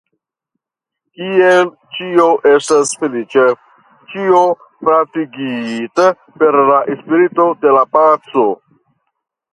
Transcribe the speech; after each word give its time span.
Kiel 1.17 1.67
ĉio 1.97 2.25
estas 2.53 2.93
feliĉa, 3.03 3.45
ĉio 4.13 4.41
fratigita 4.81 6.07
per 6.41 6.59
la 6.73 6.81
spirito 7.03 7.47
de 7.67 7.75
la 7.81 7.85
paco! 7.99 8.49